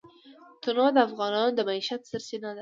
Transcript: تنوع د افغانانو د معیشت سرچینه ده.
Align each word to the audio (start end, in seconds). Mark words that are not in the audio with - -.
تنوع 0.63 0.89
د 0.93 0.97
افغانانو 1.07 1.55
د 1.55 1.59
معیشت 1.67 2.01
سرچینه 2.09 2.49
ده. 2.55 2.59